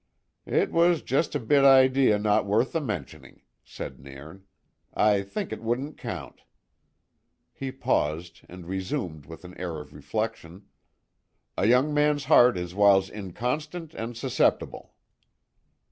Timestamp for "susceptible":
14.17-14.95